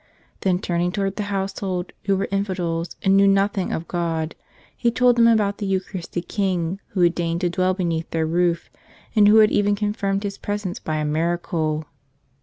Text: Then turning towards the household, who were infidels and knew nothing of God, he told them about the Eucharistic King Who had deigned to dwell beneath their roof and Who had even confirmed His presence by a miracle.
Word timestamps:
Then 0.39 0.57
turning 0.57 0.91
towards 0.91 1.17
the 1.17 1.21
household, 1.29 1.93
who 2.05 2.17
were 2.17 2.27
infidels 2.31 2.95
and 3.03 3.15
knew 3.15 3.27
nothing 3.27 3.71
of 3.71 3.87
God, 3.87 4.33
he 4.75 4.89
told 4.89 5.15
them 5.15 5.27
about 5.27 5.59
the 5.59 5.67
Eucharistic 5.67 6.27
King 6.27 6.79
Who 6.97 7.01
had 7.01 7.13
deigned 7.13 7.41
to 7.41 7.51
dwell 7.51 7.75
beneath 7.75 8.09
their 8.09 8.25
roof 8.25 8.71
and 9.15 9.27
Who 9.27 9.35
had 9.37 9.51
even 9.51 9.75
confirmed 9.75 10.23
His 10.23 10.39
presence 10.39 10.79
by 10.79 10.95
a 10.95 11.05
miracle. 11.05 11.85